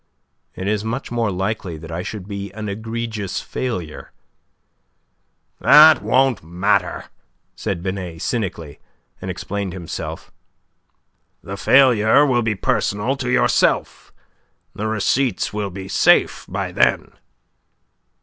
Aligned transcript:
"It 0.55 0.67
is 0.67 0.83
much 0.83 1.11
more 1.11 1.29
likely 1.29 1.77
that 1.77 1.91
I 1.91 2.01
should 2.01 2.27
be 2.27 2.51
an 2.53 2.67
egregious 2.67 3.39
failure." 3.39 4.11
"That 5.59 6.01
won't 6.01 6.43
matter," 6.43 7.05
said 7.55 7.83
Binet, 7.83 8.19
cynically, 8.23 8.79
and 9.21 9.29
explained 9.29 9.73
himself. 9.73 10.31
"The 11.43 11.55
failure 11.55 12.25
will 12.25 12.41
be 12.41 12.55
personal 12.55 13.15
to 13.17 13.29
yourself. 13.29 14.11
The 14.73 14.87
receipts 14.87 15.53
will 15.53 15.69
be 15.69 15.87
safe 15.87 16.47
by 16.49 16.71
then." 16.71 17.11